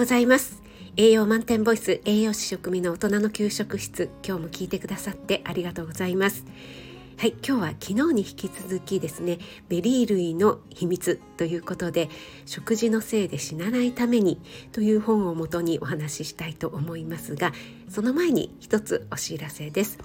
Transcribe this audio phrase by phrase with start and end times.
[0.00, 0.62] ございます。
[0.96, 6.46] 栄養満点ボイス栄養士食味の大人の給食室今日も聞いてくださってありがとうございます。
[7.18, 9.36] はい今日は昨日に引き続きですね
[9.68, 12.08] ベリー類の秘密ということで
[12.46, 14.40] 食事のせいで死なないために
[14.72, 17.52] という本をもとにお話ししたいと思いますが
[17.90, 19.98] その前に一つお知らせです、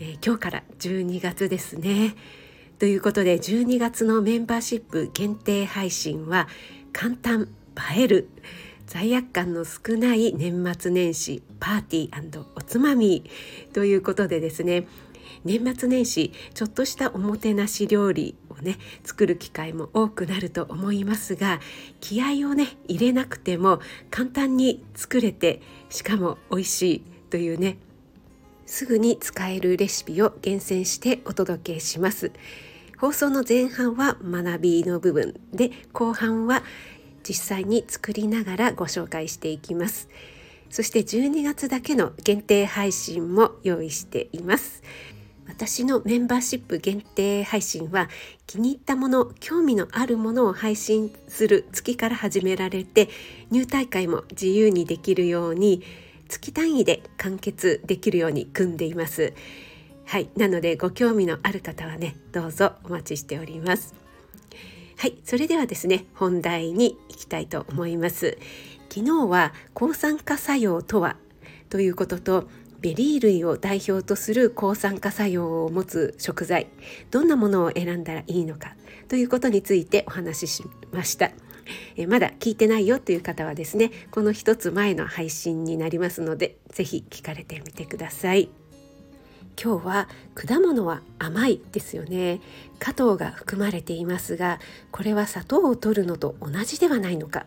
[0.00, 2.16] えー、今日から12月ですね。
[2.78, 6.48] ということで12月のメンバーシップ限定配信は
[6.94, 7.48] 簡単
[7.96, 8.30] 映える
[8.86, 13.24] 罪悪感の少ない年末年始パーティーおつまみ
[13.72, 14.86] ということでですね
[15.44, 21.60] 年末年始ちょっとしたおもてなし料理をね作る機会も多くなると思いますが
[22.00, 27.78] 気合をね入れなくても簡単に作れてしかも美味しいというね
[28.66, 32.32] すぐに使えるレシピを厳選してお届けします。
[33.02, 36.62] 放送の前半は学びの部分で後半は
[37.22, 40.08] 実際に作りながらご紹介していきます。
[40.70, 44.82] そして12月だけの限定配信も用意しています。
[45.46, 48.08] 私のメンバーシップ限定配信は
[48.46, 53.08] 気に入ったもの興味のあるものを配信する月から始められて
[53.50, 55.82] 入大会も自由にできるように
[56.28, 59.34] 月単位で完結できるように組んでいます。
[60.06, 60.30] はい。
[60.36, 64.01] なのでご興味のある方はねどうぞお待ちしております。
[65.02, 68.38] はいそれではですね本題に行きたいと思います。
[68.88, 71.16] 昨日は抗酸化作用とは
[71.70, 72.48] ということと
[72.80, 76.68] ベリー類を代表とする抗酸化作用を持つ食材
[77.10, 78.76] どんなものを選んだらいいのか
[79.08, 81.32] ということについてお話ししました。
[81.96, 88.61] えまだ聞いてないよという方はですねこの一つ前の配信になりますので是非聞かれてみてください。
[89.60, 92.40] 今日は果物は甘いですよね。
[92.78, 97.46] 加糖が含まれていますがこれは砂糖を取るのと同じではないのか。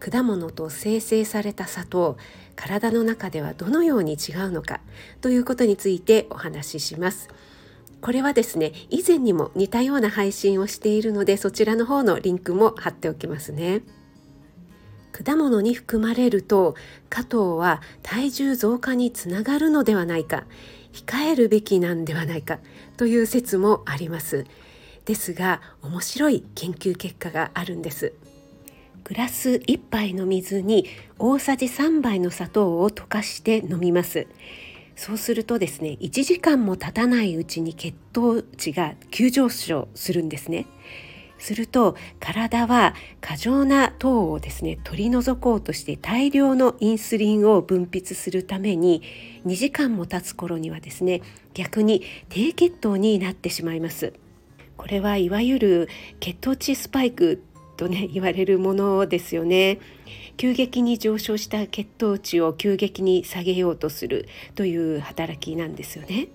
[0.00, 2.18] 果物と生成された砂糖
[2.56, 4.80] 体の中ではどのように違うのか
[5.20, 7.28] ということについてお話しします。
[8.00, 13.82] これはですね以前にも似たような配信をしているのでそちらの方のリンクも貼っておきますね。
[15.10, 16.74] 果物に含まれると
[17.08, 20.44] 加糖は体重増加につながるのではないか。
[20.94, 22.60] 控えるべきなんではないか
[22.96, 24.46] という説もあります。
[25.04, 28.14] ですが面白い研究結果があるんです。
[29.02, 30.86] グラス1杯の水に
[31.18, 34.26] 大さじ3杯の砂糖を溶かして飲みます。
[34.96, 40.66] そうするとですね1時間も経たないうちに血糖値が急上昇するんですね。
[41.44, 49.02] すると体は過剰な糖をですね取り除こうとして大量のインスリンを分泌するために
[49.44, 51.20] 2時間も経つ頃にはですね
[51.52, 54.14] 逆に低血糖になってしまいます。
[54.76, 55.88] これはいわゆる
[56.18, 57.42] 血糖値スパイク
[57.76, 59.78] とね言われるものですよね。
[60.36, 66.28] 急激に上昇した血糖値を急激に下げようとするという働きなんですよね。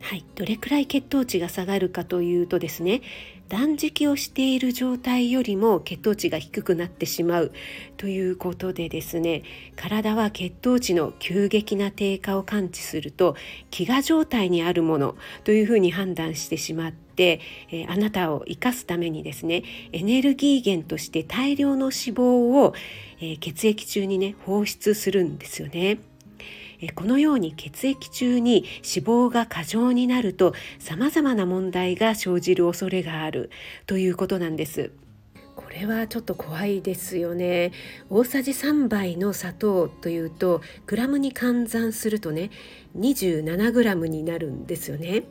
[0.00, 3.02] はい、どれくらい血糖値が下がるかというとですね
[3.48, 7.52] 断食をしている状態よりも血糖値が低くなってしまう
[7.96, 9.42] ということでですね
[9.76, 13.36] 体は血糖値の急激な低下を感知すると
[13.70, 17.40] 飢餓状態にあるものというふうに判断してしまって、
[17.70, 22.22] え、あなたを生かすためにですねエネルギー源として大量の脂肪
[22.64, 22.74] を、
[23.20, 25.98] え、血液中にね放出するんですよね。
[26.94, 33.50] このように血液中に脂肪が過剰になると様々な問題が生じる恐れがある
[33.86, 34.92] ということなんです。
[35.56, 37.70] これはちょっと怖いですよね
[38.08, 42.50] 大さじ3杯の砂糖というとグラムに換算するとね
[42.98, 45.22] 27グラムになるんですよね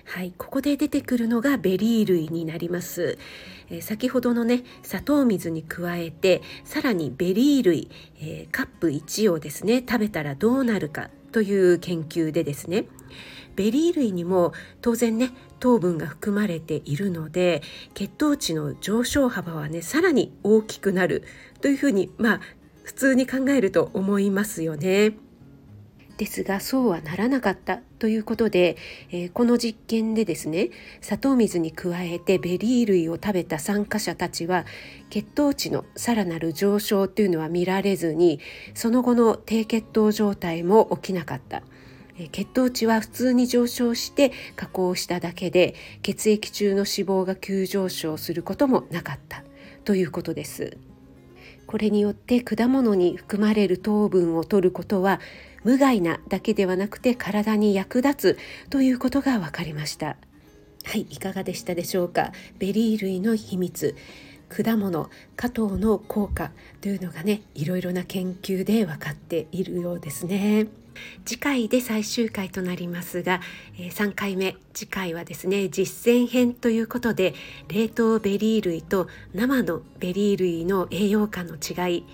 [0.05, 3.17] はい、ここで出てくるのがベリー類になります。
[3.69, 7.89] えー、先ほどのね砂糖水に加えてさらにベリー類、
[8.19, 12.85] えー、カップ1をですね食べたらどうなるかという研究でですね
[13.55, 17.61] ベリー類にも当然ね糖分が含まれているので
[17.94, 21.23] 血糖値の上昇幅はねさらに大きくなる
[21.61, 22.41] というふうにまあ
[22.83, 25.13] 普通に考えると思いますよね。
[26.18, 28.77] ですがそうはならなかったということで、
[29.12, 30.69] えー、この実験でですね
[31.01, 34.65] 砂糖水に加えてベリー類を食べた参加者たちは
[35.10, 38.39] 血糖値のさらなる上昇というのは見られずに
[38.74, 41.63] その後の低血糖状態も起きなかった。
[42.31, 45.74] 血糖値は普通に上昇して加工しただけで
[46.04, 49.44] 血液中の脂肪が急上昇することもなかった
[49.83, 50.77] ということです。
[51.73, 55.19] これによって果物に含まれる糖分を摂ることは
[55.63, 60.15] 無害なだけではなくて体に役立つということが分かりました。
[60.85, 62.31] はいいかがでしたでしょうか？
[62.59, 63.95] ベリー類の秘密。
[64.49, 70.67] 果物果糖の効果というのがねいろいろな研究で分かっているようですね。
[71.25, 73.42] 次回で最終回となりますが、
[73.78, 77.34] え、3回目次回はですね実践編ということで
[77.68, 82.06] 冷凍ベリー類と生のベリー類の栄養価の違い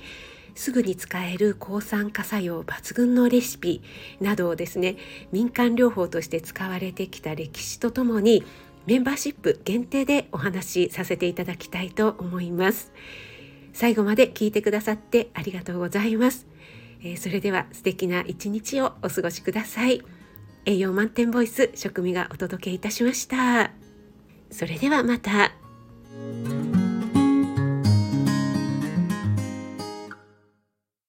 [0.55, 3.81] すぐに使える抗酸化作用抜群のレシピ
[4.19, 4.97] などをですね
[5.31, 8.43] 民間療法として使われてきた歴史とともに
[8.85, 12.91] メンバーシップ限定でお話しさせていただきたいと思います。
[13.73, 16.47] 最後まで聞いてくださってありがとうございます、
[17.01, 20.01] えー、それでは素敵な一日をお過ごしください
[20.65, 23.71] 栄養満点ボイス食味がお届けいたしました
[24.51, 26.58] それではまた。